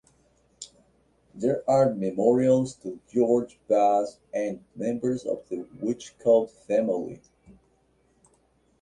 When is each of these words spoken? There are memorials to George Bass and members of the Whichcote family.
There 1.35 1.61
are 1.69 1.93
memorials 1.93 2.73
to 2.77 2.99
George 3.07 3.59
Bass 3.67 4.17
and 4.33 4.63
members 4.75 5.25
of 5.27 5.47
the 5.47 5.57
Whichcote 5.79 6.49
family. 6.49 7.21